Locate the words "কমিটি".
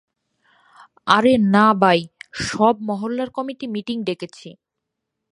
3.29-3.65